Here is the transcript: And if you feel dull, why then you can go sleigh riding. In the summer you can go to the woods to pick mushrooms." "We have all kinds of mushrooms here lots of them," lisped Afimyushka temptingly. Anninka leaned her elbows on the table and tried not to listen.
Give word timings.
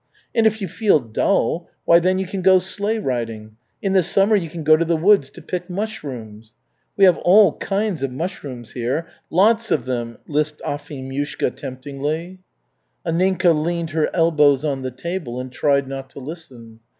And 0.33 0.47
if 0.47 0.63
you 0.63 0.67
feel 0.67 0.99
dull, 0.99 1.69
why 1.85 1.99
then 1.99 2.17
you 2.17 2.25
can 2.25 2.41
go 2.41 2.57
sleigh 2.57 2.97
riding. 2.97 3.57
In 3.83 3.93
the 3.93 4.01
summer 4.01 4.35
you 4.35 4.49
can 4.49 4.63
go 4.63 4.75
to 4.75 4.83
the 4.83 4.97
woods 4.97 5.29
to 5.29 5.43
pick 5.43 5.69
mushrooms." 5.69 6.55
"We 6.97 7.05
have 7.05 7.19
all 7.19 7.53
kinds 7.59 8.01
of 8.01 8.09
mushrooms 8.11 8.71
here 8.71 9.05
lots 9.29 9.69
of 9.69 9.85
them," 9.85 10.17
lisped 10.25 10.63
Afimyushka 10.65 11.51
temptingly. 11.51 12.39
Anninka 13.05 13.53
leaned 13.53 13.91
her 13.91 14.09
elbows 14.11 14.65
on 14.65 14.81
the 14.81 14.89
table 14.89 15.39
and 15.39 15.51
tried 15.51 15.87
not 15.87 16.09
to 16.09 16.19
listen. 16.19 16.79